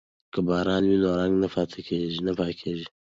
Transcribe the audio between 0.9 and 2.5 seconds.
نو رنګ نه